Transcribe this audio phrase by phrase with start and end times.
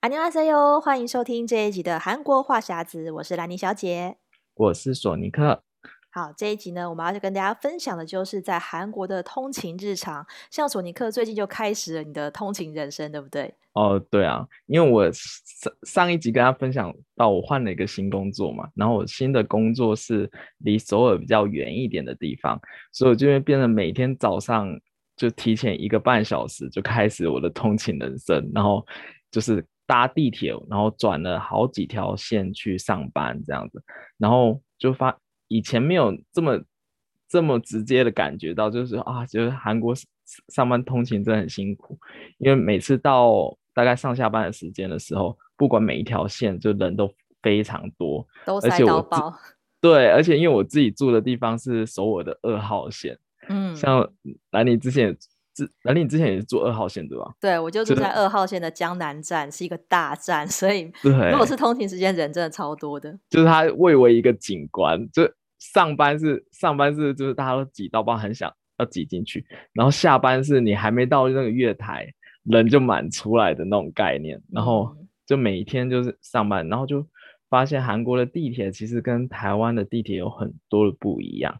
[0.00, 4.16] 안녕하세요，欢迎收听这一集的韩国话匣子，我是兰妮小姐，
[4.54, 5.62] 我是索尼克。
[6.10, 10.24] 好，这一集呢，我们要跟大家分享的就是在韩国的通勤日常。
[10.48, 13.52] 像索尼克最近就开始了你的通勤人生，对不对？
[13.72, 22.60] 哦，对啊，因为我上上一集跟他分享到我换了一个新工作嘛，然后我新的工作是离首尔比较远一点的地方，
[22.92, 24.68] 所以我就会变成每天早上
[25.16, 28.86] 就提前一个半小时就开始我的通勤人生，然后
[29.32, 33.83] 就是 搭地铁，然后转了好几条线去上班这样子，
[34.19, 35.17] 然后就发。
[35.47, 36.61] 以前没有这么
[37.27, 39.95] 这么直接的感觉到，就是啊，就是韩国
[40.49, 41.97] 上班通勤真的很辛苦，
[42.37, 49.33] 因为每次到大概上下班的时间的时候，不管每一条线，就人都非常多，都塞到爆。
[49.81, 54.07] 对，而且因为我自己住的地方是首尔的二号线，嗯，像
[54.51, 55.17] 兰妮之前。
[55.83, 57.25] 兰妮，你之前也是坐二号线对吧？
[57.39, 63.17] 对，我就住在二号线的江南站，是一个大站，所以 如果是通勤时间，人真的超多的。
[63.29, 65.23] 就是它蔚为一个景观，就
[65.59, 72.07] 上班是上班是就是大家都挤到爆，很想要挤进去，然后下班是你还没到那个月台，
[72.43, 77.05] 人就满出来的那种概念，然后就每一天就是上班，然后就
[77.49, 81.59] 发现韩国的地铁其实跟台湾的地铁有很多的不一样。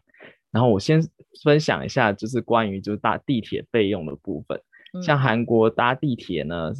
[0.52, 1.00] 然后我先
[1.44, 4.60] 分享一下，就是关于就是搭地铁费用的部分。
[4.92, 6.72] 嗯、像韩国搭地铁呢，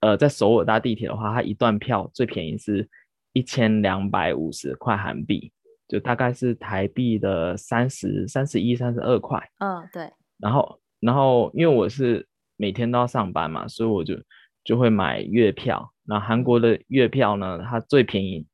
[0.00, 2.88] 呃，在首尔搭地铁的话，它一段票最便宜是
[3.34, 5.52] 一千两百五十块韩币，
[5.86, 9.38] 就大概是台币的三十三十一、三十二块。
[9.58, 10.10] 嗯，对。
[10.38, 14.18] 然后，然后因为我是每天都要上班嘛，所以我就
[14.64, 15.92] 就会买月票。
[16.04, 18.46] 那韩国的月票呢，它最便宜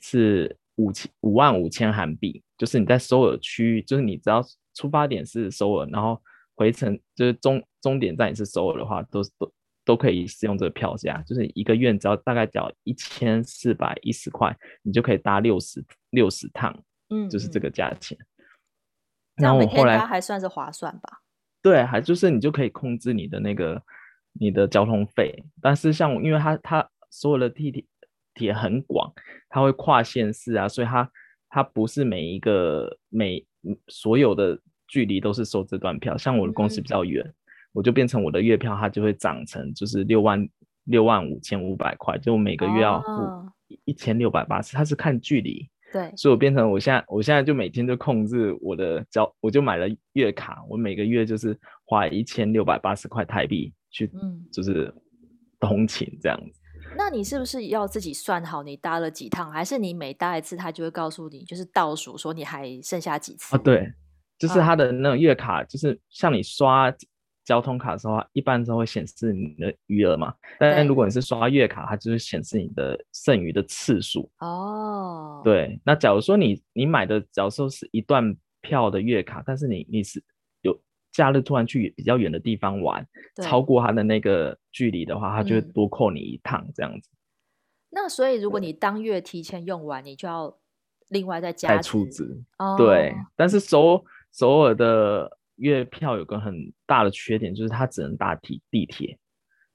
[0.00, 2.42] 是五千五万五千韩币。
[2.58, 4.42] 就是你在首尔区域，就是你只要
[4.74, 6.20] 出发点是首尔，然后
[6.56, 9.52] 回程就是终终点站也是首尔的话，都都
[9.84, 11.22] 都可以使用这个票价。
[11.22, 16.76] 就是一个月只要大概缴一千四百一十块，你就可以搭六十六十趟，
[17.10, 18.18] 嗯，就是这个价钱。
[19.36, 21.20] 然后我后来还算是划算吧？
[21.62, 23.80] 对，还就是你就可以控制你的那个
[24.32, 25.44] 你的交通费。
[25.62, 27.84] 但是像因为它它所有的地铁
[28.34, 29.12] 铁很广，
[29.48, 31.08] 它会跨县市啊，所以它。
[31.48, 33.44] 它不是每一个每
[33.88, 37.34] 所有的距离都是收这段票，像我的公司比较远，嗯、
[37.72, 40.48] 我就变成我的月票它就会涨成就是六万
[40.84, 54.10] 六万五千五百块，就我每个月要付一千六百八十，它是看距离，对，所以我变成我现在我现在就每天就控制我的交，我就买了月卡，我每个月就是花一千六百八十块台币去，
[54.50, 54.92] 就是
[55.60, 56.57] 通勤这样子。
[56.96, 63.56] 那你是不是要自己算好你搭了几趟，还是你每搭一次，他就会告诉你，就是倒数说你还剩下几次？
[63.56, 63.92] 啊，对，
[64.38, 66.92] 就是他的那种月卡，就是像你刷
[67.44, 70.34] 交通卡的时候，一般都会显示你的余额嘛。
[70.58, 74.30] 但如果你是刷月卡，它就是显示你的剩余的次数。
[74.40, 75.80] 哦，对。
[75.84, 80.22] 那假如说你你买的，假如说是一段票的月卡，但是你你是。
[81.18, 83.04] 假日突然去比较远的地方玩，
[83.42, 87.10] 超过他的那个距离的话，他就会多扣你一趟这样子。
[87.10, 87.18] 嗯、
[87.90, 90.56] 那所以如果你当月提前用完，你就要
[91.08, 92.40] 另外再加出资。
[92.58, 99.18] 哦、对，但是首首尔的月票有个很大的缺点，就是它只能搭地地铁，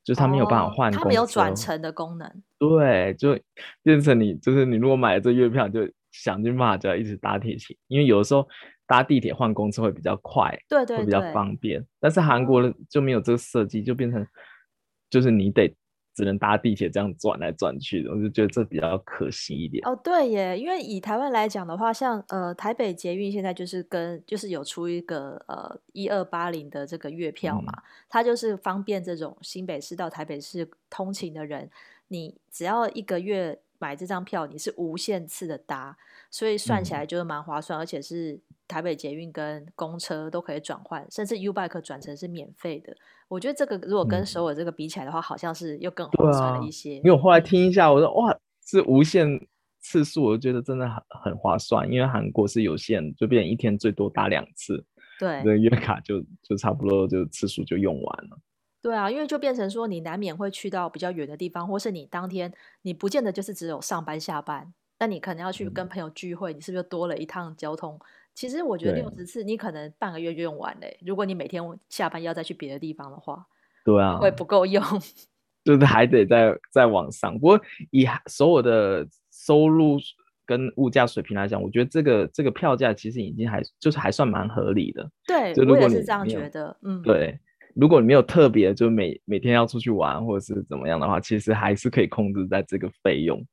[0.02, 2.44] 就是它没有办法换、哦，它没有转乘的功能。
[2.58, 3.38] 对，就
[3.82, 5.82] 变成你就是你如果买了这月票，就
[6.14, 8.48] 想尽办法就要一直搭地铁，因为有的时候。
[8.94, 11.84] 搭地铁换公车会比较快，对对对，会比较方便。
[12.00, 14.24] 但是韩国的就没有这个设计，就变成
[15.10, 15.76] 就是你得
[16.14, 19.84] 只能搭地铁这样转来转去的，我就觉得这比较可惜一点。
[19.88, 31.68] 哦，对耶，因为以台湾来讲的话，像呃台北捷运现在就是跟就是有出一个呃一二八零的这个月票嘛，嗯、它就是方便这种新北市到台北市通勤的人，
[32.10, 35.98] 你只要一个月买这张票，你是无限次的搭，
[36.34, 38.42] 所以算起来就是蛮划算，嗯、而且是。
[38.66, 42.96] 台北捷运跟公车都可以转换，甚至 U-Bike 转成是免费的。
[43.28, 46.96] 我觉得这个如果跟首尔这个比起来的话，嗯、好像是又更划算了一些。
[46.96, 48.36] 因为我后来听一下，我说哇，
[48.66, 49.28] 是无限
[49.82, 51.88] 次数，我觉得真的很很划算。
[51.92, 54.84] 因为韩国是有限，就变成一天最多打两次，
[55.20, 58.40] 对，那月卡就就差不多就次数就用完了。
[58.82, 64.74] 对啊，因为就变成说你难免会去到比较远的地方，或是你当天你不见得就是只有上班下班，
[65.04, 68.00] 那你可能要去跟朋友聚会，嗯、你是不是多了一趟交通？
[68.34, 70.98] 其实我觉得六十次你可能半个月就用完嘞。
[71.06, 73.46] 如果你每天下班要再去别的地方的话，
[73.84, 74.82] 对啊，会不够用，
[75.66, 77.38] 就是还得再再往上。
[77.38, 77.60] 不过
[77.92, 80.00] 以所有的收入
[80.46, 85.12] 跟物价水平来讲，我觉得这个这个票价其实已经还就是还算蛮合理的。
[85.28, 86.74] 对，如果我也是这样觉得。
[86.82, 87.38] 嗯，对，
[87.76, 93.46] 如果你没有特别就每每天要出去玩或者是怎么样的话，其实还是可以控制在这个费用。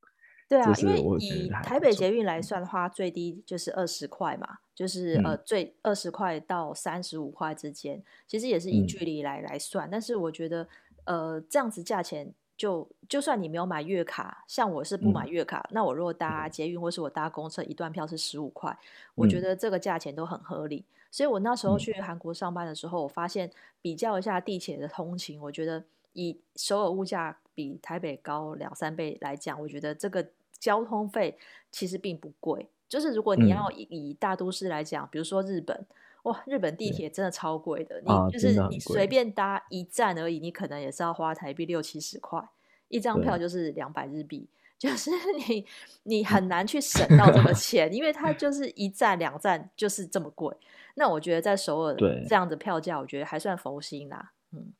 [0.50, 9.88] 对啊，因为以台北捷运来算的话，最低就是二十块嘛，就是、嗯、呃最二十块到三十五块之间，其实也是以距离来、嗯、来算。
[9.88, 10.66] 但是我觉得
[11.04, 18.76] 呃这样子价钱就就算你没有买月卡，像我是不买月卡，嗯、那我如果搭捷运或是我搭公车，一段票是十五块，
[19.14, 20.78] 我觉得这个价钱都很合理。
[20.78, 23.48] 嗯、所以我那时候去韩国上班的时候，我发现
[23.80, 30.26] 比较一下地铁的通勤，我觉得以首尔物价比台北高两三倍来讲，我觉得这个。
[30.60, 31.36] 交通费
[31.72, 35.86] 其实并不贵，就是如果你要以大都市来讲，嗯、比如说日本，
[36.24, 42.40] 哇，日本地铁真的超贵的，你就是你随便搭一站而已，你可能也是要花台币六七十块，
[42.88, 44.46] 一张票就是两百日币，
[44.78, 45.10] 就是
[45.48, 45.64] 你
[46.02, 50.54] 你很难去省到这个钱，因为它 就是一站两站就是这么贵。
[50.96, 51.96] 那我觉得在首尔
[52.28, 54.72] 这样的票价，我觉得还算佛心啦，嗯。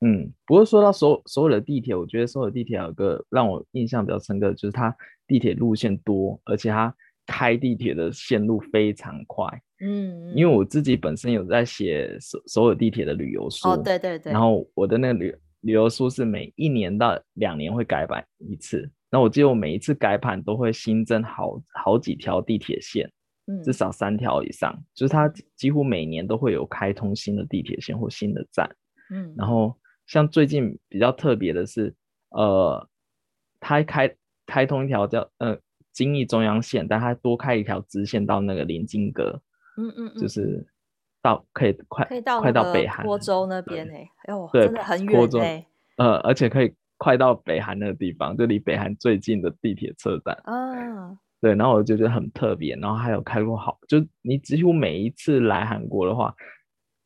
[0.00, 4.94] 嗯，不过说到首首尔的地铁，我觉得首尔地铁有个让我印象比较深刻，就是它
[5.26, 6.94] 地铁路线多，而且它
[7.26, 9.46] 开地铁的线路非常快。
[9.80, 23.10] 嗯，因为我自己本身有在写首首尔地铁的旅游书，哦，对对对，然后我的那个旅旅游书是每一年到两年会改版一次，那我记得我每一次改版都会新增好好几条地铁线，
[23.46, 25.26] 嗯，至少三条以上，就是它
[25.56, 28.70] 几乎每年都会有开通新的地铁线或新的站，
[29.10, 29.74] 嗯，然后。
[30.06, 31.94] 像最近比较特别的是，
[32.30, 32.88] 呃，
[33.58, 34.14] 它开
[34.46, 35.58] 开通一条叫呃
[35.92, 39.40] 金义中央线，但它多开一条支线到那个临津阁，
[39.76, 40.64] 嗯嗯，嗯就是
[41.20, 45.66] 到可以快可以到快到北韩坡州那边哎，哎呦，对真的很远哎，
[45.96, 56.32] 呃，而且可以快到北韩那个地方，就离北韩最近的地铁车站啊，对，然后我就觉得很特别，然后还有开过好，就你几乎每一次来韩国的话。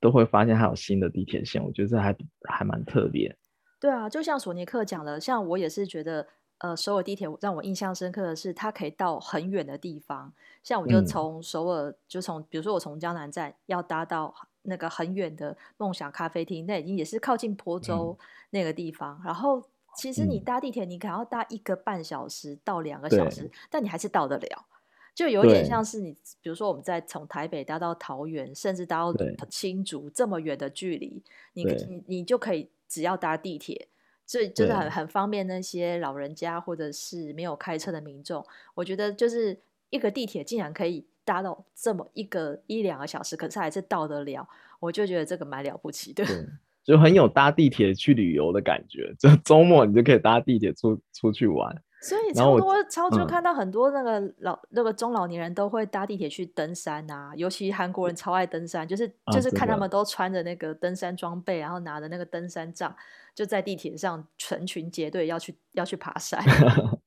[0.01, 2.17] 都会发现还有新的地铁线，我觉得这还
[2.49, 3.37] 还蛮特别。
[3.79, 6.27] 对啊，就像索尼克讲的，像我也是觉得，
[6.59, 10.33] 呃，首尔地铁让我印象深刻的是，它可以到很远的地方。
[10.63, 18.19] 像我就从首尔，嗯、就从比如说我从江南站要搭到那个很远的梦想咖啡厅，那已经也是靠近坡州
[18.51, 19.19] 那个地方。
[19.23, 19.63] 嗯、然后
[19.97, 24.67] 其实你搭地铁，你可能要搭一个半小时到两个小时，但你还是到得了。
[25.15, 29.15] 就有点像是你，比如说我们在从台北搭到桃园，甚至搭到
[29.51, 31.23] 新竹这么远的距离，
[31.53, 33.89] 你你你就可以只要搭地铁，
[34.27, 38.45] 所以就是很很方便那些老人家或者是没有开车的民众。
[38.75, 39.61] 我觉得就是
[39.91, 44.49] 一个地铁竟然可以搭到这么一个一两个小时，可是还是到得了，
[44.79, 46.47] 我就觉得这个蛮了不起的，对，
[46.83, 49.15] 就很有搭地铁去旅游的感觉。
[49.19, 51.83] 就周末你就可以搭地铁出出去玩。
[52.03, 62.97] 所以超多超就看到很多那个老、嗯、那个中老年人都会搭地铁去登山啊，尤其韩国人超爱登山，就是就是看他们都穿着那个登山装备，然后拿着那个登山杖，
[63.35, 66.43] 就在地铁上成群结队要去要去爬山。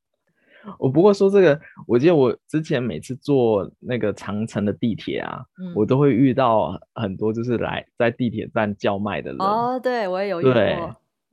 [0.77, 9.41] 我不过说这个，我记得我之前每次坐那个长城的地铁啊，嗯、我都会遇到很多就是来在地铁站叫卖的人。
[9.41, 10.53] 哦，对我也有遇过。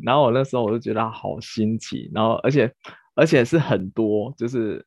[0.03, 2.75] 然后我那时候我就觉得好新奇，然后而且。
[3.15, 4.85] 而且是很多，就是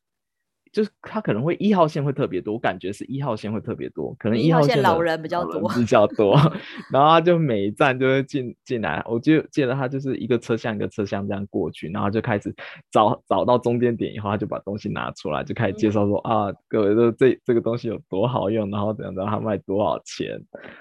[0.72, 6.34] 就是他可能会一号线会特别多，我感觉是一号线会特别多，可能一号线老人比较多，比较多。
[6.90, 12.52] 然后他就每一站就会进进来，我就记得他就是一个车厢一个车厢这样过去，然后就开始
[12.90, 20.36] 找找到中间点以后，他就把东西拿出来，就开始介绍说、嗯、啊，各位说这这个东西有多好用，然后怎样，怎样他卖多少钱，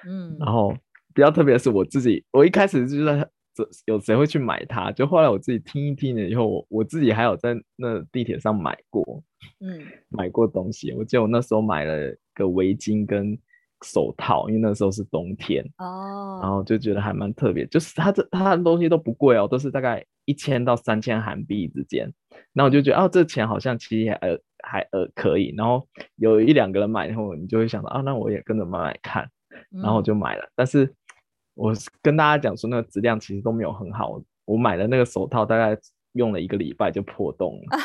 [0.08, 0.74] 嗯，然后
[1.14, 3.30] 比较特别的是我自己，我一开始就是在。
[3.54, 4.92] 这有谁会去买它？
[4.92, 9.24] 就后来我自己听一听了以后，我我自己还有在那地铁上买过，
[9.60, 9.80] 嗯，
[10.10, 10.92] 买过东西。
[10.94, 13.38] 我记得我那时候买了个围巾跟
[13.84, 17.66] 手套，因为那时候是冬天哦，然后就觉得还蛮特别。
[17.68, 22.12] 就是它这它的东西都不贵哦，都是大概一千到三千韩币之间。
[22.54, 25.54] 然后我就觉得哦，这钱好像其实还呃还呃可以。
[25.56, 29.30] 然后有一两个人买然后，你就会想到啊，那我也跟着买买看，
[29.70, 30.92] 然后我就买了，嗯、但是。
[31.56, 34.22] 我跟大家讲说，那个质量其实都没有很好。
[34.46, 35.80] 我买的那个手套大概
[36.14, 37.78] 用了一个礼拜就破洞了。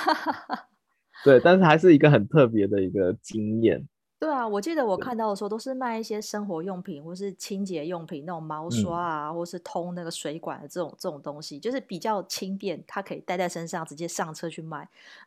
[1.25, 3.87] 对，但是还是一个很特别的一个经验。
[4.21, 14.79] 对啊，我记得我看到的时候都是卖一些生活用品或是清洁用品，那种毛刷啊，嗯、或是通那个水管的这种这种东西，就是比较轻便，它可以带在身上，直接上车去卖。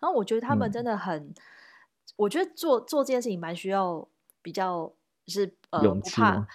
[0.01, 1.33] 然后我觉得他们真的很，嗯、
[2.17, 4.05] 我觉得做做这件事情蛮需要
[4.41, 4.91] 比较
[5.27, 6.45] 是呃不怕。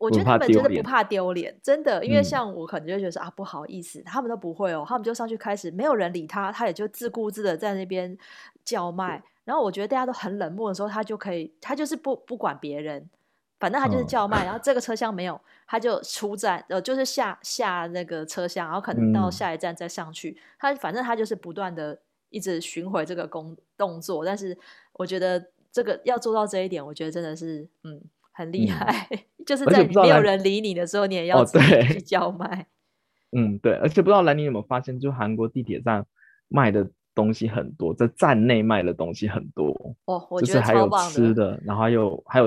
[0.00, 8.16] 我觉得他们真的不怕丢脸，真的，因为像我可能就觉得说、嗯、啊不好意思，他们都不会哦，他们就上去开始，没有人理他，他也就自顾自的在那边
[8.64, 9.22] 叫卖。
[9.44, 13.10] 然后我觉得大家都很冷漠的时候，他就可以，他就是不不管别人，
[13.58, 20.34] 反正他就是叫卖，然后这个车厢没有，他就出站，呃，就是下下那个车厢，然后可能到下一站再上去。
[20.58, 21.98] 他反正他就是不断的
[22.30, 24.56] 一直巡回这个工动作，但是
[24.94, 28.00] 我觉得这个要做到这一点，我觉得真的是嗯
[28.32, 29.08] 很厉害，
[29.46, 32.66] 就是在没有人理你的时候，你也要自己去叫卖。
[33.36, 36.04] 嗯，对，而且不知道兰妮有没有发现，就韩国地铁站
[36.48, 40.26] 卖的东西很多，在站内卖的东西很多哦。
[40.40, 42.46] 就是还有吃的，然后还有还有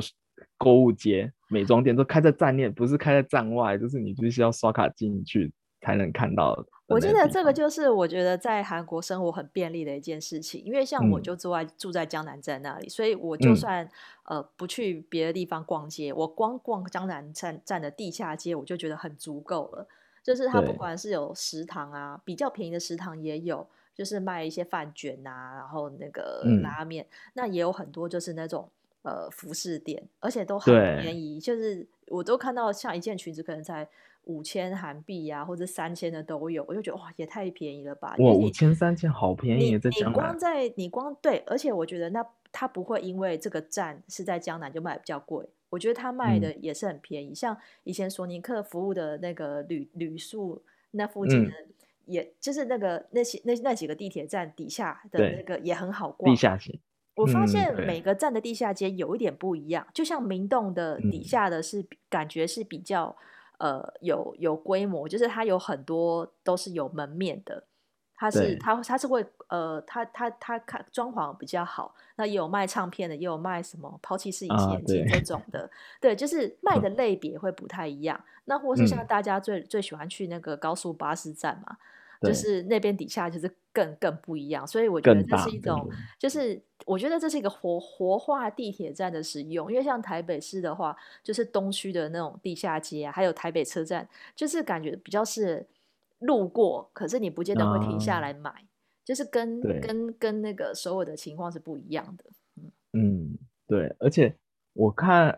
[0.57, 5.51] 购物街、美妆店都开在站内，不是开在站外，就是你必须要刷卡进去
[5.83, 6.65] 才能看到。
[6.87, 13.83] 我记得这个就是我觉得在韩国生活很便利的一件事情，因为像我就住在、嗯、住在江南站那里，所以我就算、
[14.25, 19.87] 嗯、呃不去别的地方逛街，我光逛江南站站的地下街，我就觉得很足够了。
[20.21, 28.69] 就是它不管是有食堂啊，比较便宜的食堂也有，就是卖一些饭卷啊，然后那个拉面，嗯、那也有很多就是那种
[29.01, 33.87] 呃服饰店，而且都很便宜，就是我都看到像一件裙子可能才
[34.25, 38.15] 五千韩币呀，或者三千的都有，我就觉得哇，也太便宜了吧！
[38.19, 40.09] 哇，五千三千好便宜，在江南。
[40.09, 45.45] 你光在你光对，而且我觉得那它不会因为这个站是在江南就卖比较贵。
[45.69, 50.61] 我觉得他卖的也是很便宜，嗯、像以前索尼克服务的那个旅旅宿
[50.91, 51.51] 那附近的，
[52.05, 56.31] 也、嗯、就是那个那些那那几个地铁站底下的那个也很好逛。
[56.31, 56.79] 地下街，
[57.15, 63.15] 我发现每个站的地下街有一点不一样，嗯、就像明洞的底下的是、嗯、感觉是比较
[63.57, 67.63] 呃有有规模，就是它有很多都是有门面的。
[68.15, 75.19] 它是它它是会呃，它它它看装潢比较好，那也有卖唱片的，也有卖什么抛弃式隐形眼镜这。
[75.19, 75.69] 种的，啊、
[75.99, 78.17] 对，就是卖的类别会不太一样。
[78.17, 81.75] 嗯、那或是像大家最最喜欢去那个高速巴士站嘛，
[82.21, 84.65] 嗯、就是那边底下就是更更不一样。
[84.65, 95.67] 所以我觉得这是一种，就是我觉得这是一个活活化地铁站的使用，因为像台北市的话，就是东区的那种地下街啊，还有台北车站，就是感觉比较是。
[96.19, 98.67] 路过，可是你不见得会停下来买，嗯、
[99.03, 102.23] 就是跟跟跟那个首尔的情况是不一样的。
[102.55, 103.37] 嗯，嗯
[103.67, 104.33] 对，而且
[104.71, 105.37] 我看，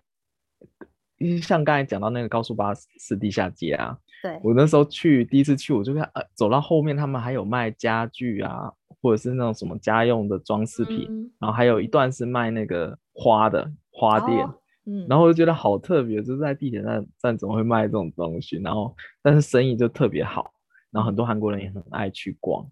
[1.42, 14.46] 像刚才讲到那个高速巴士地下街啊，对我那时候去第一次去，我就看呃走到后面，他们还有卖家具啊，或者是那种什么家用的装饰品，嗯、然后还有一段是卖那个花的花店。
[14.46, 14.54] 哦
[14.88, 18.58] 嗯，然后我就觉得好特别，就是在地铁站站怎么会卖这种东西？
[18.64, 20.52] 然后但是生意就特别好。
[20.92, 22.66] 然后很多韩国人也很爱去逛，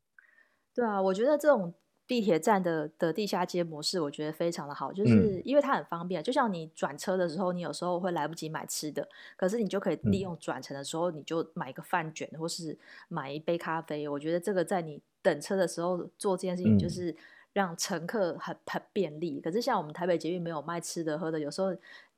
[0.74, 1.74] 对啊，我觉得这种
[2.06, 6.22] 地铁站的的地下街模式，我觉得非常的好，就是因为它很方便。
[6.22, 9.08] 嗯、就像你转车的时候，你有时候会来不及买吃的，
[9.38, 14.08] 可是你就可以利用转乘的时候，你就买一个饭卷，或是买一杯咖啡。
[14.08, 17.16] 我觉得这个在你等车的时候做这件事情，就是
[17.54, 19.40] 让乘客很很便利。
[19.40, 21.76] 可是像我们台北捷运没有卖吃的喝的，有时候。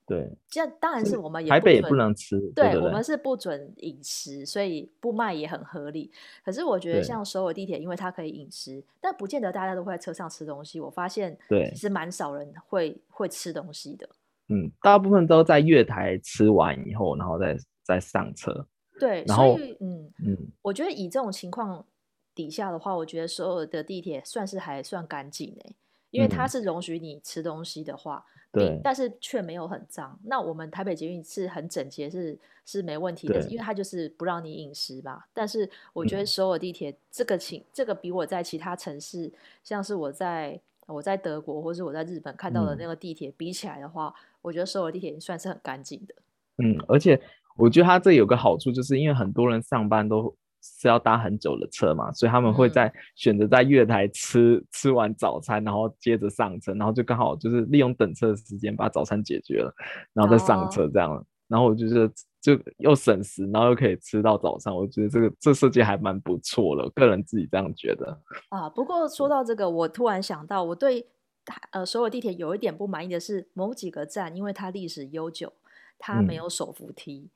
[0.07, 6.11] 对，这当然是我们也台北也不能吃，对，对，对，我们是不准饮食，所以不卖也很合理。
[6.43, 10.79] 可是我觉得像首尔地铁，因为它可以饮食，但不见得大家都会在车上吃东西。
[10.79, 14.07] 我发现，对，其实蛮少人会会吃东西的。
[14.49, 18.67] 嗯，大部分都在月台吃完以后，然后再再上车。
[18.99, 21.83] 对，然后所以嗯嗯，我觉得以这种情况
[22.35, 25.75] 底下的话，我觉得首尔的地铁算是还算干净诶，
[26.11, 28.23] 因为它是容许你吃东西的话。
[28.27, 30.19] 嗯对，但是却没有很脏。
[30.23, 35.27] 那我们台北捷运是很整洁，是是没问题的，因为它就是不让你饮食吧。
[35.33, 39.31] 但是我觉得首尔地铁这个情，嗯、这个比我在其他城市，
[39.63, 46.15] 像是我在我在德国或是我在日本看到的那个地铁比起来的话，嗯、我觉得首尔地铁算是很干净的。
[46.63, 47.21] 嗯，而且
[47.57, 50.35] 我觉得它这有个好处，就是因为很多人上班都。
[50.81, 59.73] 是要搭很久的车嘛，所以他们会在选择在月台吃、嗯、吃完早餐，然后接着上车，然后就刚好就是利用等车的时间把早餐解决了，
[60.13, 61.15] 然后再上车这样。
[61.15, 68.19] 哦、然后我就觉得就又省时，然后又可以吃到早餐，我觉得这个这设计还蛮不错的，我个人自己这样觉得。
[68.49, 71.07] 啊，不过说到这个，我突然想到，我对
[71.71, 75.53] 呃所有地铁有一点不满意的是某几个站，因为它历史悠久，
[75.99, 77.29] 它没有手扶梯。
[77.29, 77.34] 嗯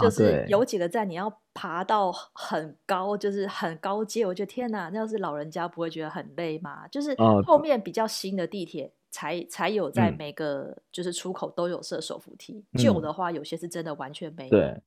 [0.00, 4.24] 就是有几个站你要爬到很高，就是很高阶。
[4.24, 6.86] 我觉得天哪，那要是老人家不会觉得很累吗？
[6.88, 14.50] 就是后面比较新的地铁才才有在每个就是出口都有设手扶梯，旧、嗯、的话有些是真的完全没有。
[14.50, 14.80] 对，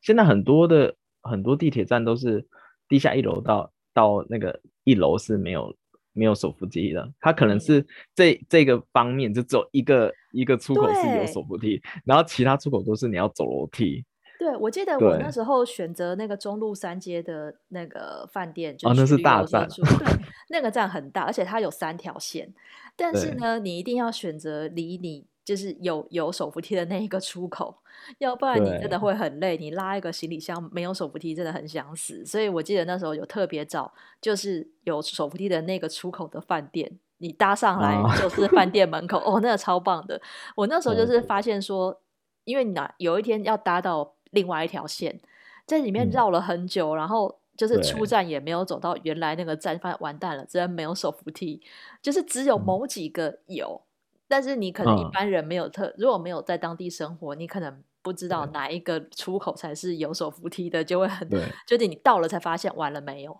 [0.00, 2.46] 现在很多的很多地铁站都是
[2.88, 5.74] 地下一楼到到那个一楼是没有
[6.12, 14.04] 没有手扶梯的，它可能是这这个方面就只有一个一个出口是有手扶梯，然后其他出口都是你要走楼梯。
[14.38, 20.06] 对，我记得我那时候选择那个中路三街的那个饭店，就哦，那是大站，对，
[20.50, 22.54] 那个站很大，而且它有三条线，
[22.94, 27.74] 但是呢，你一定要选择离你就是有有手扶梯的那一个出口，
[28.18, 29.56] 要不然你真的会很累。
[29.56, 32.24] 你拉一个行李箱没有手扶梯，真的很想死。
[32.24, 33.90] 所以我记得那时候有特别找，
[34.20, 39.18] 就是有手扶梯的那个出口的饭店，你搭上来就是饭店门口。
[39.18, 40.20] 哦，哦，那个超棒的。
[40.54, 41.98] 我那时候就是发现说，
[42.44, 45.20] 因为你有一天要搭到另外一条线，
[45.66, 51.60] 在里面绕了很久，嗯、然后就是出站也没有走到原来那个站，发现完蛋了，真的没有手扶梯，
[52.00, 53.82] 就是只有某几个有。
[53.82, 53.84] 嗯
[54.30, 63.34] 但是你可能一般人没有特，嗯、如果没有在当地生活，你可能不知道哪一个出口才是有手扶梯的，就会很，对，就是你到了才发现完了没有，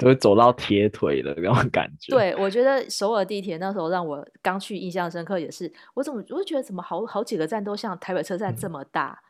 [0.00, 0.14] 就会。
[0.18, 2.10] 走到铁腿的那种感觉。
[2.10, 9.22] 对，我觉得首尔地铁那时候让我刚去印象深刻，也是我怎么我就觉得怎么好好几个站都像台北车站这么大，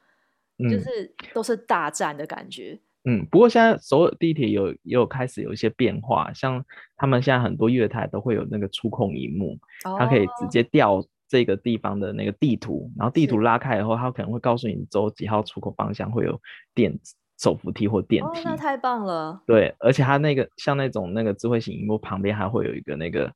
[0.58, 2.78] 嗯、就是都是大战的感觉。
[3.08, 6.64] 嗯，不过现在所有地铁有也有开始有一些变化，像
[6.96, 16.40] 他们现在很多月台都会有那个触控荧幕，哦、它可以直接调这个地方的那个地图，然后地图拉开以后，它可能会告诉你走几号出口方向会有
[16.74, 16.98] 电
[17.38, 18.40] 手扶梯或电梯。
[18.40, 19.40] 哦，那太棒了。
[19.46, 23.32] 对，而且它那个像那种那个智慧型荧幕旁边还会有一个那个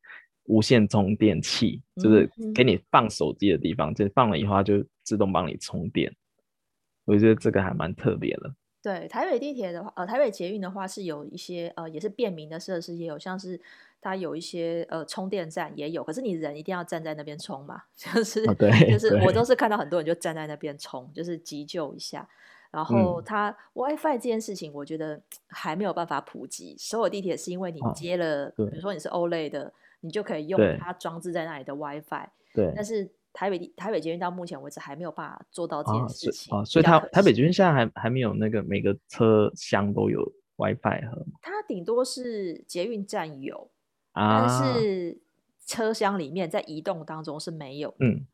[0.47, 6.13] 无线充电器，就是给你放手机的地方，嗯、就放了以后它就自动帮你充电。
[7.05, 8.55] 我觉得这个还蛮特别的。
[8.83, 13.61] 对，台北地铁的话，呃，台北捷运的话是有一些呃，也是便民的设施，也有像是
[14.01, 18.55] 它有一些呃充电站也有，可是你人一定要站在那边充嘛， 就是、哦、
[18.89, 22.27] 就是我都是看到很多人就站在那边充，就是急救一下。
[22.71, 26.75] 然后它、嗯、WiFi 这件事情，我觉得还没有办法普及。
[26.79, 32.29] 首尔地铁是因为你接了，哦、比如说你是欧蕾的，你就可以用它装置在那里的 WiFi。
[32.55, 33.11] 对，但是。
[33.33, 40.21] 台北台北捷运到目前为止还没有办法做到这件事情啊，所以它台北捷运现在还还没有那个每个车厢都有
[40.57, 43.71] WiFi 和它顶多是捷运站有，
[44.13, 45.21] 啊、但是
[45.65, 47.95] 车厢里面在移动当中是没有。
[48.01, 48.27] 嗯，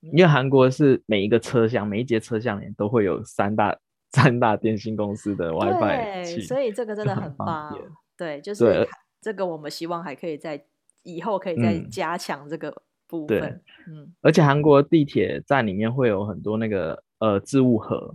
[0.00, 3.78] 因为韩国是每一个车厢每一节车厢里都会有三大
[4.12, 7.78] 三大电信公司的 WiFi 对，所以这个真的很棒。
[8.16, 8.88] 对，就是
[9.20, 10.64] 这个我们希望还可以在
[11.02, 12.70] 以后可以再加强这个。
[12.70, 12.82] 嗯
[13.26, 13.40] 对，
[13.86, 18.14] 嗯，而且韩国地铁站里面会有很多那个呃置物盒，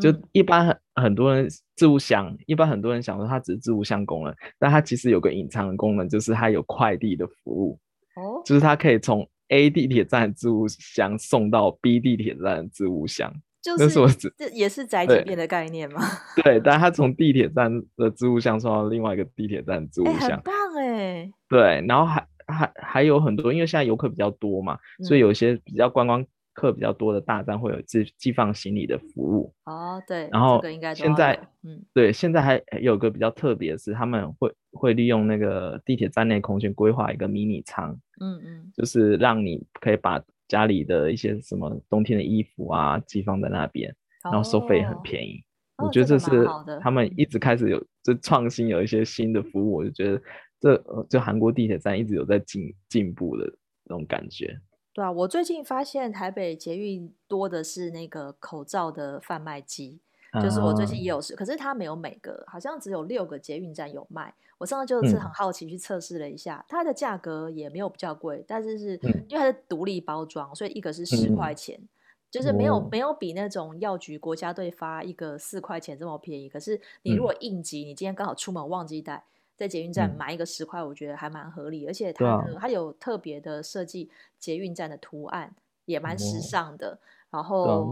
[0.00, 7.78] 就一般很很多人置物箱，一般很多人想说它只是置物箱功能，但它其实有个隐藏的功能，就是它有快递的服务，
[8.16, 13.88] 哦，就是它可以从 A 地铁站置物箱送到 B 地铁站置物箱，就是
[14.36, 16.02] 这也是宅急便的概念吗？
[16.44, 20.54] 对，但它从地铁站的置物箱送到另外一个地铁站置物箱，很棒。
[20.78, 22.26] 哎，对，然后还。
[22.46, 29.52] 还还有很多，因为现在游客比较多嘛，嗯、所以有一些比较观光客比较多的大站会有寄寄放行李的服务。
[29.64, 30.28] 哦，对。
[30.32, 30.62] 然后
[30.94, 45.42] 现在，嗯，对，现在还有个比较特别的是，他们会会利用那个地铁站内空间规划一个迷你仓，嗯嗯，就是让你可以把家里的一些什么冬天的衣服啊寄放在那边，然后收费很便宜。
[45.78, 46.48] 哦、我觉得这是
[46.80, 50.22] 他们一直开始有这创新，有一些新的服务，我就觉得。
[50.66, 53.44] 这就韩国地铁站一直有在进进步的
[53.84, 54.58] 那种感觉。
[54.92, 60.00] 对啊，我最近发现台北捷运多的是那个口罩的贩卖机，
[60.42, 64.34] 就是我最近也有试，可是它没有每个，好像只有六个捷运站有卖。
[64.58, 68.98] 我上次就是很好奇去测试了一下，嗯、它的价格也没有比较贵，但是是
[69.28, 71.88] 因为它是独立包装，所以一个是十块钱，嗯、
[72.30, 76.48] 就是没有没有比那种药局国家队发一个四块钱这么便宜。
[76.48, 79.22] 可是你如果应急，你今天刚好出门忘记带。
[79.56, 85.54] 在捷运站买一个十块，我觉得还蛮合理，嗯、而且它、啊、它有特别的设计，捷运站的图案
[85.86, 86.98] 也蛮时尚的，哦、
[87.30, 87.90] 然后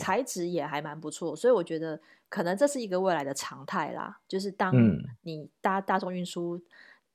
[0.00, 4.18] 材质也还蛮不错，所以我觉得可能这是一个未来的常态啦。
[4.26, 4.74] 就是当
[5.20, 6.60] 你搭大众运输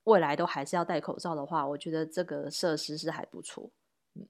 [0.03, 3.69] 未来都还是要戴口罩的话，我觉得这个设施是还不错。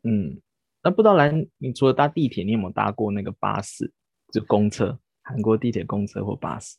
[0.04, 0.42] 嗯，
[0.82, 3.92] 那不知道来，你除了搭地铁，你有没有搭过那个巴士，
[4.32, 4.98] 就公车？
[5.22, 6.78] 韩国地铁公车或巴士？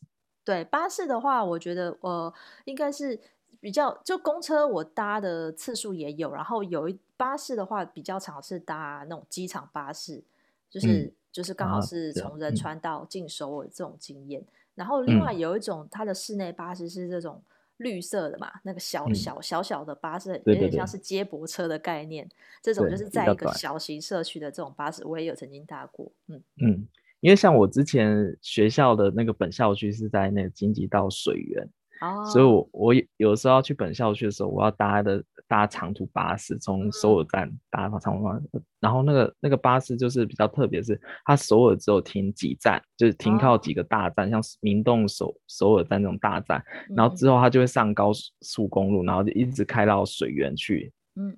[0.49, 2.33] 对巴士的话，我觉得呃
[2.65, 3.19] 应该是
[3.59, 10.23] 比较就公车我搭的次数也有，然后有一巴士的话比较常是搭那种机场巴士，
[10.67, 14.43] 就是、嗯、就是刚好是从仁川到进首尔这种经验。
[14.73, 17.43] 然后另外有一种它的室内巴士是这种
[17.77, 22.27] 绿色的嘛，那个小小小小的巴士，有点像是接驳车的概念。
[22.59, 26.11] 这种就是在一个小型社区的这种巴士，我也有曾经搭过。
[26.25, 26.87] 嗯嗯。
[27.21, 31.69] 因为像我之前学校的那个本校区是在那个金吉道水源，
[32.01, 46.63] 哦、所以我我有时候要去本校区的时候，我要搭的搭长途巴士，从首尔站搭到长途巴士，嗯、然后那个那个巴士就是比较特别，是它首尔只有停几站，就是停靠几个大站，哦、像明洞首首尔站那种大站，
[46.95, 50.91] 然后之后它就会上高速公路，然后就一直开到水源去。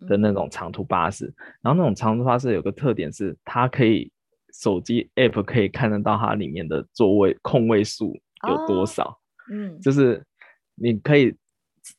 [0.07, 1.33] 的那种长途巴士。
[1.59, 4.11] 然后那种长途巴士有个特点是，它可以
[4.53, 8.13] 手机 app 可以看得到它里面的座位空位数
[8.47, 9.03] 有多少。
[9.03, 9.17] 哦、
[9.51, 10.23] 嗯，就是
[10.75, 11.35] 你可以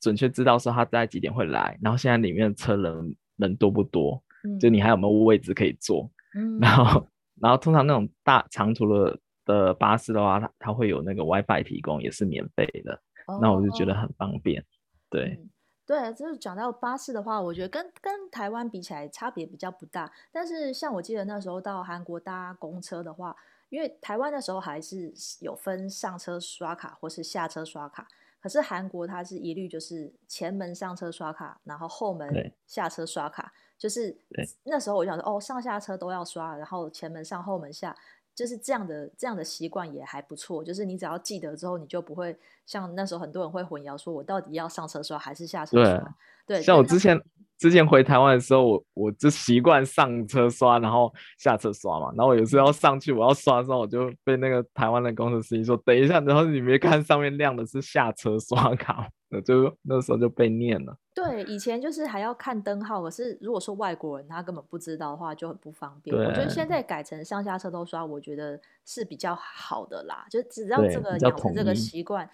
[0.01, 6.11] 准确知道说它在几点会来，然后现在里面的车人人多不多，嗯、就你还有没有位置可以坐。
[6.35, 7.07] 嗯，然后
[7.41, 12.95] 然后通常那种大长途的的巴士的话，它它会有那个 WiFi 提供，也是免费的。
[13.27, 14.65] 哦、那我就觉得很方便。
[15.11, 15.39] 对。
[15.41, 15.49] 嗯
[15.85, 20.11] 对，就是讲到巴士的话，我觉得跟跟台湾比起来差别比较不大。
[20.31, 23.37] 但是像我记得那时候到韩国搭公车的话，
[23.69, 28.07] 因为台湾那时候还是有分上车刷卡或是下车刷卡，
[28.41, 33.53] 可是韩国它是一律就是前门上车刷卡，然后后门下车刷卡。
[33.77, 34.17] 就是
[34.63, 37.97] 那时候我就想说，哦，上下车都要刷，然后前门上后门下。
[38.35, 40.65] 就是这样的，这样的习惯也还不错。
[40.65, 45.99] 就是你只要记得之后，你就不会像那时候很多人会混淆，说我到底要上车刷还是下车刷？
[46.47, 47.21] 对，对，像我之前
[47.59, 52.13] 之前回台湾的时候，我我就习惯上车刷，然后下车刷嘛。
[52.17, 59.09] 然后我有时候要上去，我要刷的时候，我就被那个台湾的公车司机说：“等一下，然后你没看上面亮的是下车刷卡。”
[59.41, 60.97] 就那时候就被念了。
[61.15, 66.17] 对，以前就是还要看灯号，可是如果说外国人他根本不知道的话，就很不方便。
[66.17, 70.27] 我觉得现在改成上下车都刷，我觉得是比较好的啦。
[70.31, 72.29] 就只要这个养成这个习惯，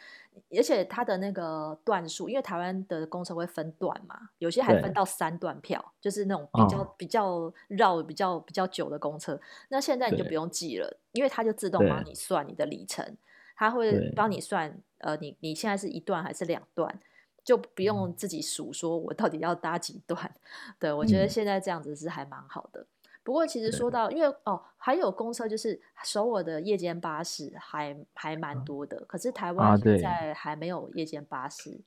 [0.56, 9.40] 而且它的那个段数，因为台湾的公车会分段嘛，有些还分到三段票，就是那种比较、哦、比较绕、比较比较久的公车。
[9.70, 13.16] 那现在你就不用记了，因为它就自动帮你算你的里程，
[13.56, 14.80] 它会帮你算。
[14.98, 17.00] 呃，你你现在是一段还是两段，
[17.44, 20.22] 就不用自己数，说我到底要搭几段。
[20.24, 22.80] 嗯、对，我觉得现在这样子是还蛮好的。
[22.80, 22.86] 嗯、
[23.22, 31.80] 不过其实说到，因为哦，还有公车，就是首尔的夜间巴士还还蛮多的，可是台湾现在还没有夜间巴士。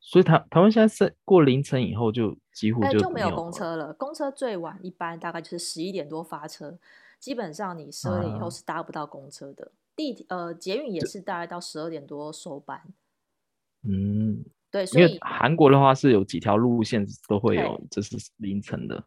[0.00, 3.92] 所以台台湾现在是过凌晨以后就几乎就没有，就没有公车了。
[3.92, 6.78] 公车最晚一般大概就是十一点多发车，
[7.18, 9.64] 基本上你十二点以后是搭不到公车的。
[9.64, 12.82] 啊地呃，捷运也是大概到十二点多收班。
[13.82, 19.02] 嗯，对，所以韩国的话是有几条路线都会有，就是凌晨的。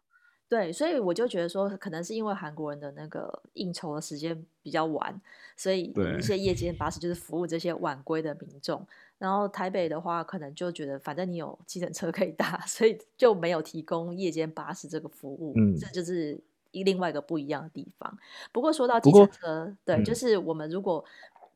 [0.48, 5.20] 对，所以我就觉得说，可能是因为韩国人的那个应酬的时间比较晚，
[5.56, 8.84] 所以一些夜间巴士就是服务这些晚归的民众。
[9.16, 15.52] 然后台北的话，可能就觉得反正你有计程车可以搭， 所以就没有提供夜间巴士这个服务。
[15.56, 16.42] 嗯，这就是。
[16.70, 18.18] 一另外一个不一样的地方。
[18.52, 21.04] 不过说到计程车，对，嗯、就是我们如果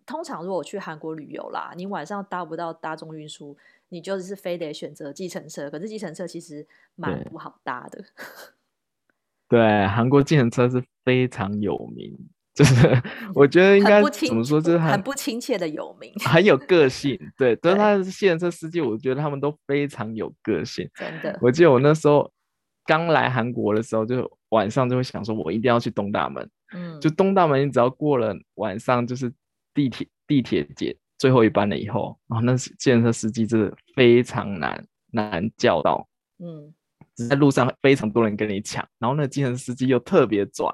[0.06, 3.56] 通常如果去韩国旅游啦，你晚上搭不到大众运输，
[3.88, 5.70] 你就是非得选择计程车。
[5.70, 8.04] 可是计程车其实蛮不好搭的。
[9.48, 12.14] 对，韩国计程车是非常有名，
[12.54, 13.02] 就是
[13.34, 17.18] 我觉得应该怎么说，就是很，很不亲切的有名，很有 个性。
[17.38, 20.90] 对，但是他的计程车司机，我觉得他们都非常有个性。
[20.94, 22.30] 真的，我记得我那时候
[22.84, 24.30] 刚来韩国的时候就。
[24.54, 26.48] 晚上就会想说，我一定要去东大门。
[26.72, 29.32] 嗯，就东大门，你只要过了晚上，就是
[29.74, 36.08] 地铁地铁节最后一班了以后，然后那计程车司机真的非常难难叫到。
[36.38, 36.72] 嗯，
[37.28, 40.66] 在路上非常多人跟你抢，然后那计程车司机又特别拽，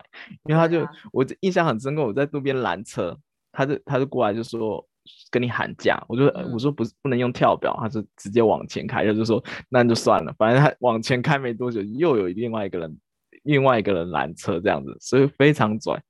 [0.44, 3.18] 因为他就、啊、我印象很深刻，我在路边拦车，
[3.52, 4.82] 他就他就过来就说
[5.30, 12.98] 跟你喊价，我就、嗯、我说不是不能用跳表，他就直接往前开，他就说那就算了，反正他往前开没多久，又有另外一个人。
[13.42, 16.02] 另外一个人拦车这样子，所以非常拽。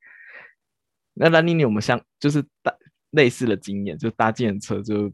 [1.15, 2.75] 那兰妮，妮，我们相就是搭
[3.11, 5.13] 类似的经验，就搭建车就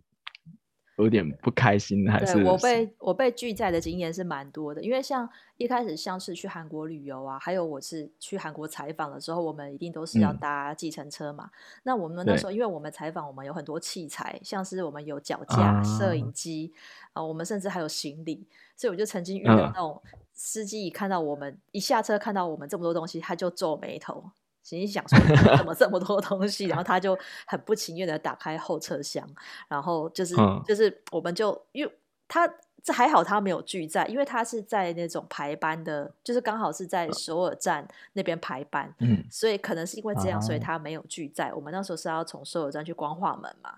[0.97, 4.83] 有点不开心，还是我被我被拒载的经验是蛮多的。
[4.83, 11.45] 因为像一开始像是去韩国旅游啊，还有我是去韩国采访的时候，我们一定都是要搭计程车嘛。
[11.45, 11.51] 嗯、
[11.85, 16.73] 那我们那时候，因为我们采访，我们有很多器材，像是我们有脚架、摄、啊、影机
[17.13, 20.01] 啊，我们甚至还有行李，所以我就曾经遇到那种。
[20.05, 24.23] 嗯司机一看到我们一下车，看到我们这么多东西，他就皱眉头，
[24.67, 25.17] 心里想说
[25.57, 29.25] 怎么这么多东西，然后他就很不情愿的打开后车厢，
[29.69, 31.93] 然后就是、嗯、就是我们就因为
[32.27, 32.53] 他
[32.83, 41.53] 这还好他没有拒载，因为他是在那种排班的，就是刚好是在首尔站那边排班，嗯，所以可能是因为这样，所以他没有拒载。
[41.55, 43.75] 我们那时候是要从首尔站去光化门嘛，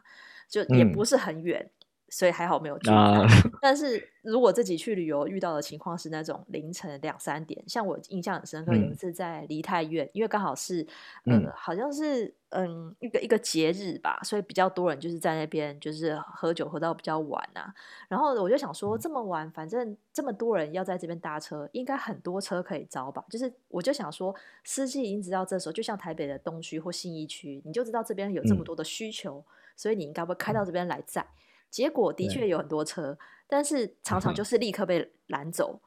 [0.49, 1.61] 就也不是很远。
[1.63, 1.78] 嗯
[2.11, 3.23] 所以还好没有去，啊、
[3.61, 10.87] 但是如果自己去旅游遇到的情况是那种凌晨两三点，像我印象很深刻，有一次在梨泰院，嗯、因为刚好是
[11.25, 17.73] 呃，嗯、好像是嗯一个一个节日吧，所以比较多人就是在那边就是喝酒喝到比较晚啊。
[18.09, 23.23] 然后我就想说，这么晚，反正这么多人要在这边搭车，应该很多车可以招吧？
[23.29, 29.45] 就是我就想说，司机已经知道这时候，就像台北的东区或信义区，你就知道这边有这么多的需求，嗯、
[29.77, 31.27] 所以你应该会开到这边来载。
[31.71, 35.81] 结果的确有很多车，但是常常就是立刻被拦走。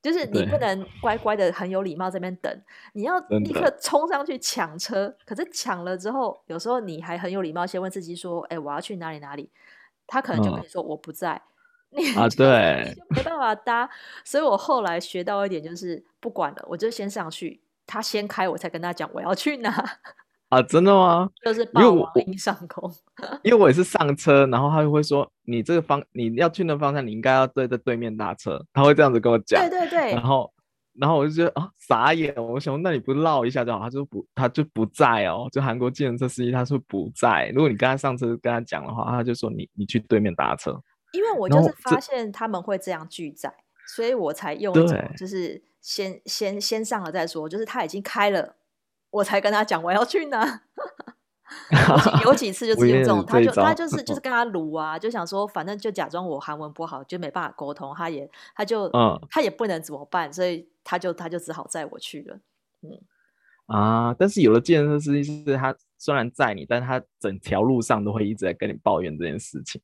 [0.00, 5.12] 就是你不能乖乖的很有礼貌这边等，你要立刻冲上去抢车。
[5.26, 9.50] 可是抢了之后，有时候你还很有礼貌，先问司机说：“哎、欸，我要去哪里哪里？”
[10.06, 11.42] 他可能就跟你说：“我不在。
[11.90, 13.90] 嗯”你啊， 对，就没办法搭。
[14.24, 19.98] 所以我后来学到一点，就是不管了，我就先上去，他先开，我才跟他讲我要去哪。
[20.48, 21.28] 啊，真的吗？
[21.44, 22.90] 就是霸王硬上弓，
[23.42, 29.60] 因为我也是上车，然后他就会说，你这个方你要去那方向，你应该要对着对面搭车，他会这样子跟我讲。
[29.60, 30.12] 对对对。
[30.12, 30.50] 然后，
[30.94, 37.50] 然后我就觉得啊，傻眼，我想那你不绕一下就好，他就不，他就不在哦，就韩国计程车司机他说不在。
[37.54, 40.80] 如果你跟他上车跟他讲的话，他就说你你去对面搭车。
[41.12, 43.52] 因为我就是发现他们会这样拒载，
[43.94, 48.54] 所以我才用一种就是先先先上了再说，就是他已经开了。
[49.10, 50.62] 我才跟他讲我要去哪，
[52.24, 62.36] 有几次就是用这种，他就他就是就是跟他撸啊，就想说反正就假装我韩文不好，就没办法沟通，他也他就、嗯、他也不能怎么办，所以他就他就只好载我去了。
[62.82, 63.00] 嗯
[63.66, 69.78] 啊，但是有的计程车司机是他虽然载你，但他整条路上都会一直在跟你抱怨这件事情，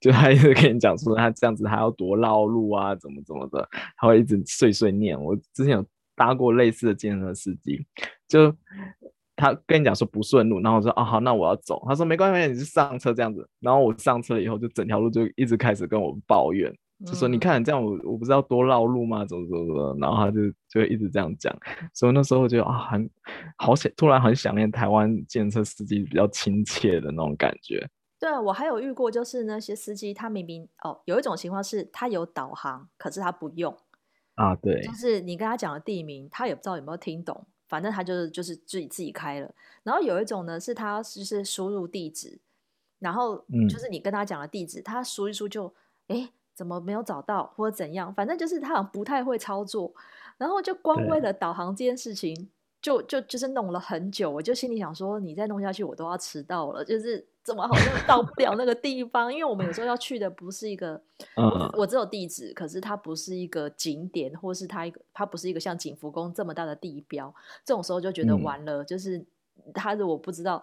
[0.00, 5.22] 就他一直跟你讲说他这样子还要多绕路啊，怎么怎么的，他会一直碎碎念。
[5.22, 5.84] 我之前有
[6.16, 7.86] 搭过类似的计程车司机。
[8.26, 8.52] 就
[9.36, 11.84] 他跟你讲说不顺路，然后我说啊好，那我要走。
[11.86, 13.48] 他说没关系，你就上车这样子。
[13.60, 16.74] 然后我上车以后，就整条路就一直开始跟我抱怨，
[17.04, 19.26] 就说你看这样我我不是要多绕路吗？
[19.26, 19.96] 怎么怎么怎么？
[20.00, 21.54] 然后他就就一直这样讲。
[21.92, 23.08] 所以那时候我就啊很
[23.58, 27.86] 好想，突然很想念台湾计程车司机比较亲切的那种感觉。
[28.18, 33.76] 对，我还有遇过，就是那些司机他明明哦有一种情况是他有导航，可是他不用
[34.36, 37.44] 啊，对，就是你跟他讲的地名，他也不知道有没有听懂。
[37.68, 42.38] 反正他就是就是自己自己开了，然后有一种呢是他就是输入地址，
[43.00, 45.74] 然后就是你跟他讲的地址，嗯、他输一输就
[46.06, 49.92] 哎怎么没有找到或者怎样，反正就是他好像不太会操作，
[50.38, 52.48] 然后就光为了导航这件事情
[52.86, 57.26] 就就就是弄了很久，我就心里想说你再弄下去我都要迟到了，就是。
[57.46, 59.32] 怎么好像到不了那个地方？
[59.32, 61.00] 因为我们有时候要去的不是一个，
[61.38, 67.32] 我，我只有地址，可是它不是一个景点，或是它一个，它不是一个像景福宫这么大的地标。
[67.64, 69.24] 这种时候就觉得完了，嗯、就是
[69.72, 70.60] 他如果不知道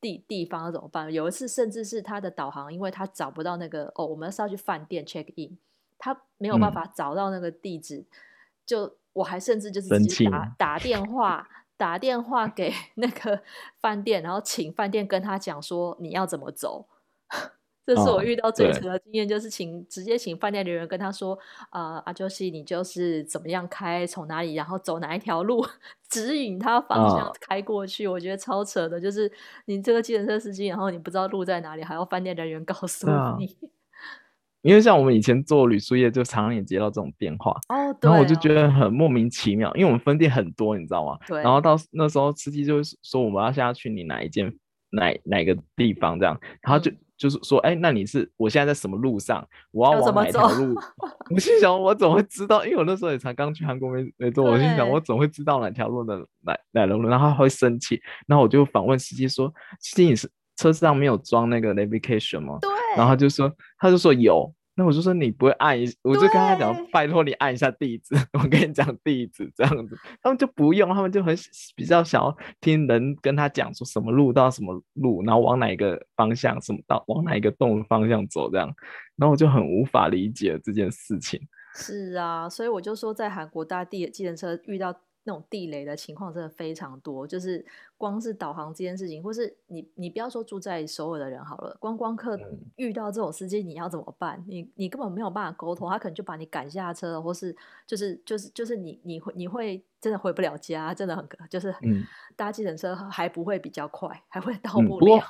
[0.00, 1.12] 地地方要怎么办？
[1.12, 5.56] 有一次甚至是他的导航，因为他找不到那个哦，我们是要去饭店 check in，
[5.98, 8.06] 他没有办法找到那个地址，嗯、
[8.66, 11.48] 就我还甚至就是直接打打电话。
[11.76, 13.40] 打电话给 那个
[13.80, 16.86] 饭店，然后请饭店跟他讲说你要怎么走。
[17.86, 21.38] 这是我遇到最扯的经验，哦、就是请直接请饭店的人跟他说，
[21.70, 25.62] 呃，阿娇西，你就是怎么样开，从哪里，然后走哪一条路，
[26.08, 28.06] 指引他方向开过去。
[28.06, 29.30] 哦、我觉得超扯的，就是
[29.66, 33.06] 你这个计程车司机，然后你不知道路在哪里，还要饭店人员告诉
[33.38, 33.54] 你。
[34.64, 41.18] 因为像我们以前做旅宿业，就常常也接到这种电话，哦，对哦，然后我就觉得很莫名其妙，因为我们分店很多，你知道吗？
[41.28, 41.42] 对。
[41.42, 44.50] 然后到那时候，司机就说我们要下去你哪一间
[44.90, 49.46] 哪哪个地方这样，然后就、嗯、就是说，哎，那你是我现在在什么路上？
[49.70, 50.74] 我要往哪条路？
[51.34, 52.64] 我心想，我怎么会知道？
[52.64, 57.06] 因为我那时候也才刚去韩国没没多，我心想我怎么会知道哪条路的哪哪条路？
[57.06, 62.70] 然后他会生气，然后我就反问司机说：“司机，你是车上没有装那个 navigation 吗？”对。
[62.96, 71.36] 然后他就说，他就说有，那我就说你不会按一，我就跟他讲，拜托你按一下地址， 我跟你讲地址这样子，他们就不用，他们就很
[71.74, 78.72] 比较想要听人跟他讲说什么路到什么路，然后往哪一个方向，什么到往哪一个洞的方向走这样，
[79.16, 81.40] 然后我就很无法理解这件事情。
[81.74, 84.94] 是啊，所以我就说在韩国搭地计程车遇到。
[85.24, 87.64] 那种地雷的情况真的非常多，就是
[87.96, 92.38] 光是导航这件事情，或是你你不要说住在首尔的人好了，观光客
[92.76, 94.44] 遇到这种司机，你要怎么办？
[94.46, 97.56] 你你根本没有办法沟通，他可能就把你赶下车，或是
[97.86, 101.74] 就是就是就是你你会你会真的回不了家，真的很就是
[102.36, 104.86] 搭计程车还不会比较快，还会到不了。
[104.86, 105.22] 嗯，不过，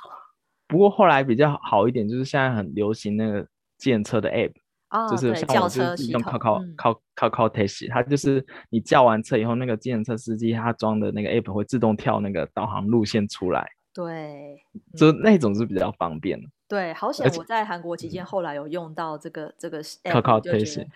[0.66, 3.46] 不过后来比较好一点，就是现在很流行那个
[3.78, 4.54] 计程车的 app。
[4.90, 13.68] 哦、就是像我就是用 Kakao Kakao Kakao Taxi，它就是你叫完车以后，那个计程车司机他装的那个 app 会自动跳那个导航路线出来。
[13.92, 14.56] 对，
[14.96, 16.48] 就那种是比较方便的。
[16.68, 20.86] 对，好险我在韩国期间后来有用到这个这个 Taxi。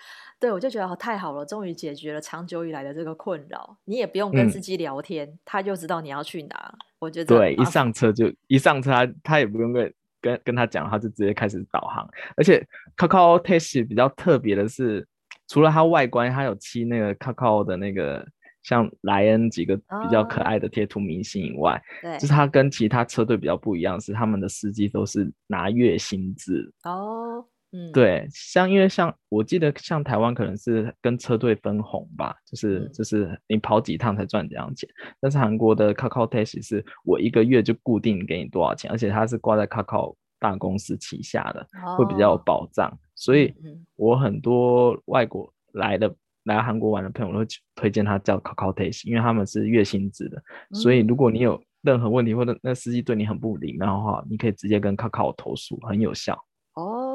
[0.41, 3.77] 对，我就觉得太好了，终于解决了长久以来的这个困扰。
[3.85, 6.75] 你也不用跟司机聊天，嗯、他就知道你要去哪。
[7.01, 9.93] 我觉得对，一上车就一上车他他也不用跟。
[10.21, 12.09] 跟跟他讲，他就直接开始导航。
[12.37, 15.07] 而且 Kakao Taxi 比较特别的是，
[15.49, 18.27] 除了它外观，它有漆那个 Kakao 的那个
[18.63, 21.81] 像莱恩几个比较可爱的贴图明星以外，
[22.19, 26.71] 就是它跟其他车队比较不一样，是他们的司机都是拿月薪制。
[26.85, 34.89] 哦，嗯，对，像因为像我记得像台湾可能是跟车队分红吧，就是、嗯、就是你跑几趟才赚这样钱。
[35.21, 42.91] 但是韩国的 Kakao Taxi 是我一个月就固定给你多少钱，而且它是挂在 Kakao 大公司旗下的，哦、会比较有保障。
[43.15, 43.55] 所以，
[43.97, 50.43] 我很多外国来的来韩国玩的朋友都会推荐他叫 Kakao Taxi，因为他们是月薪制的。
[50.71, 56.43] 嗯、所以，如果你有任何问题或者那司机对你很不礼貌的话，你可以直接跟 Kakao 投诉，很有效。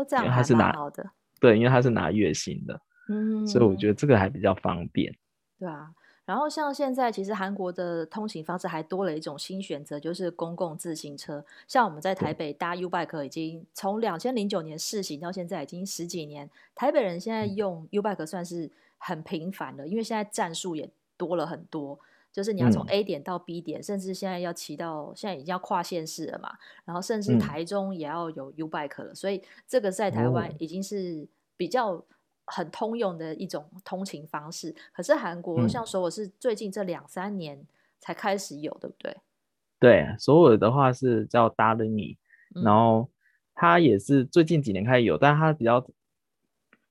[0.03, 1.09] 哦，这样还蛮好的。
[1.39, 5.13] 对，因为他是拿月薪的，嗯，所以我觉得这个还比较方便。
[5.59, 5.91] 对啊，
[6.25, 11.43] 然后像现在其实韩国的通行方式还多了一种新选择，就是公共自行车。
[11.67, 21.99] 像我们在台北搭 U Bike 已经从两千零九年试行到现在已经十几年，台北人现在用 U Bike 算是很频繁的，因为现在站数也多了很多。
[22.33, 26.51] 就是你要从 A 点到 B 点，嗯、甚至现在要骑到现在已经要跨县市了嘛，
[26.83, 32.03] 然后甚至台中也要有 U Bike 了，嗯、所以这个在台湾已经是比较
[32.45, 34.71] 很通用的一种通勤方式。
[34.71, 37.63] 嗯、可是韩国像首尔是最近这两三年
[37.99, 39.15] 才开始有，对不对？
[39.79, 42.17] 对，首尔的话是叫 Darini，
[42.63, 43.07] 然后
[43.53, 45.85] 它也是最近几年开始有，但它比较。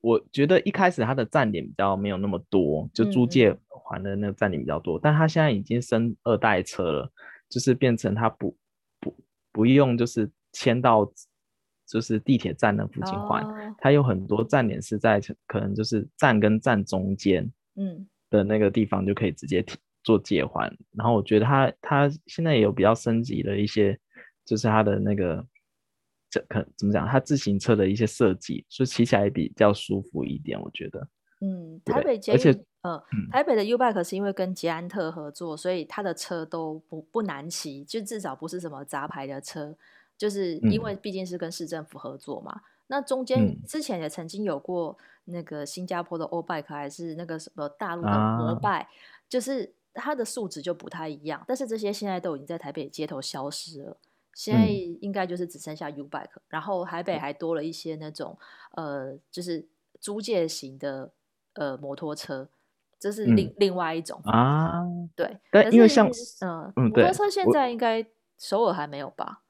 [0.03, 7.11] 我觉得一开始它的站点比较没有那么多，就租借还的那个站点比较多，嗯、但它现在已经升二代车了，
[7.47, 8.53] 就是变成它不
[8.99, 9.15] 不
[9.53, 11.09] 不用就是迁到
[11.87, 18.05] 就是地铁站那附近还，哦、它有很多站点是在可能就是站跟站中间嗯。
[18.29, 19.63] 的那个地方就可以直接
[20.03, 23.97] 做借还，嗯、然后我觉得它它现在也有比较升级的一些，
[24.43, 25.45] 就是它的那个。
[26.33, 27.07] 这可怎么讲？
[27.07, 31.07] 它自行车的一些设计，所以骑起来比较舒服一点，我觉得。
[31.41, 39.77] 嗯，台北捷运，而且，呃，嗯、台北的 U Bike 是因为跟捷安特合作，所以它的车都不不难骑，就至少不是什么杂牌的车，
[40.17, 42.51] 就是因为毕竟是跟市政府合作嘛。
[42.55, 48.89] 嗯、那中间之前也曾经有过那个新加坡的 O Bike，还是那个什么大陆的摩拜，啊、
[49.29, 51.43] 就是它的素质就不太一样。
[51.47, 53.97] 但是这些现在都已经在台北街头消失了。
[54.33, 58.37] 现在应该就是只剩下 U Bike，嗯、然后台北还多了一些那种
[58.71, 59.63] 呃，就是
[59.99, 61.11] 租借型的
[61.53, 62.49] 呃摩托车，
[62.99, 64.81] 这是另、嗯、另外一种啊。
[65.15, 66.07] 对，但因为像
[66.41, 68.03] 嗯嗯，摩托车现在应该
[68.39, 69.43] 首尔还没有吧？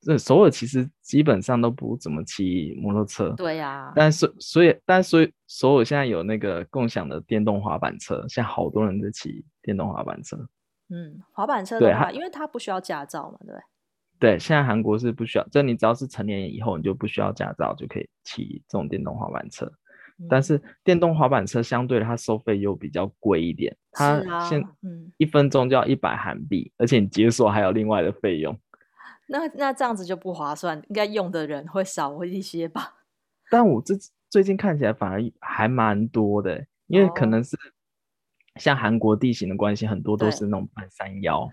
[0.00, 3.34] 这首尔其实基本上都不怎么骑摩托车。
[3.36, 10.36] 对呀、啊，但是所以但所以首尔现在有那个共享的电动滑板车，现在好多人在骑电动滑板车。
[10.88, 13.54] 嗯，滑板车的话，因为它不需要驾照嘛，对。
[13.54, 13.62] 对，
[14.38, 19.66] 现在韩国是不需要，就你只要是成年以后，你就不需要驾照就可以骑这种电动滑板车。
[20.18, 28.58] 嗯、但是电动滑板车相对它收费又比较贵一点，它现嗯一分钟就要一百韩币，嗯、而且你解锁还有另外的费用。
[29.28, 32.94] 那那这样子就不划算，应该用的人会少一些吧？
[33.50, 33.94] 但我这
[34.28, 37.56] 最近看起来反而还蛮多的，因为可能是。
[38.56, 41.48] 像韩国地形的关系，很多都是那种半山腰。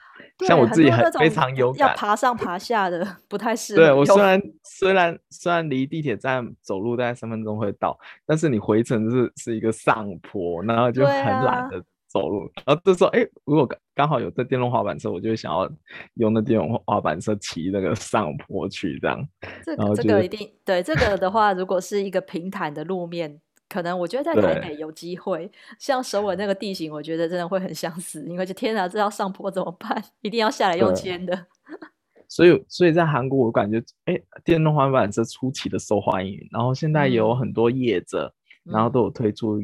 [0.48, 3.82] 像我自己很，很非常有感，要爬上爬下的， 不太适合。
[3.82, 12.46] 对，我虽然虽然虽然离地铁站走路大概三分钟会到，但是你回程是是一个上坡，然后就很懒得走路。
[12.56, 15.70] 啊、然后这时候，哎，如果刚好有这电动滑板车，我就想要
[16.16, 19.28] 用那电动滑板车骑那个上坡去，这样。
[19.64, 23.40] 这个这个一定对这个的话，如果是一个平坦的路面。
[23.70, 28.26] 可能我觉得在台北有机会，像首尔那个地形，我觉得真的会很相似。
[28.28, 30.04] 因为就天哪，这要上坡怎么办？
[30.22, 31.46] 一定要下来用牵的。
[32.28, 36.40] 所以，所以在韩国，我感觉，哎、欸，电动滑板车出奇的受欢迎。
[36.52, 38.32] 然后现在有很多业者，
[38.66, 39.60] 嗯、然后都有推出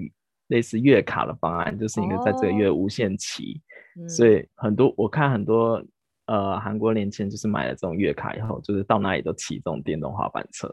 [0.48, 3.62] 类似月卡的方案，嗯、就是你可以在这个月无限骑。
[3.96, 5.84] 哦、所以很多我看很多
[6.26, 10.68] 呃韩国年轻人就是买了这种月卡以后，就是到哪里都骑这种电动滑板车，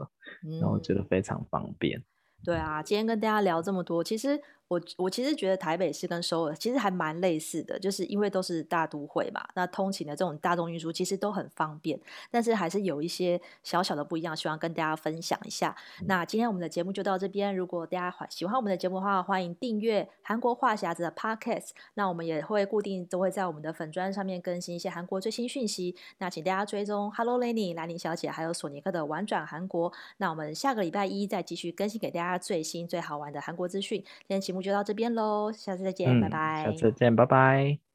[0.47, 2.03] 嗯、然后觉得非常方便。
[2.45, 4.41] 对啊，今天跟大家聊这么多，其实。
[4.73, 15.77] 我我其实觉得台北市跟首尔其实还蛮类似的，就是因为都是大都会嘛，那通勤的这种大众运输其实都很方便，但是还是有一些小小的不一样，希望跟大家分享一下。
[16.07, 21.73] 那今天我们的节目就到这边，如果大家喜欢我们的节目的话，欢迎订阅韩国话匣子的 Podcast。
[21.93, 25.95] 那我们也会固定都会在我们的粉砖上面更新一些韩国最新讯息。
[26.17, 29.93] 那请大家追踪 Hello Lenny 兰妮小姐，还有索尼克的玩转韩国。
[30.17, 34.03] 那我们下个礼拜一再继续更新给大家最新最好玩的韩国资讯。
[34.03, 34.62] 今天节目。
[34.63, 36.65] 就到这边喽，下次再见，嗯、拜拜。
[36.65, 37.92] 下次再见，拜拜。